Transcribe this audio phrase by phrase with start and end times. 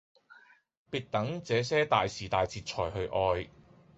[0.89, 3.51] 別等這些大時大節才去愛